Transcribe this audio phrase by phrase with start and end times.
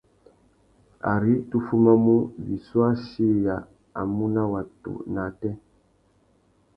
[1.11, 2.15] Ari tu fumamú,
[2.45, 3.55] wissú achiya
[3.99, 5.51] a mù nà watu nà ātê.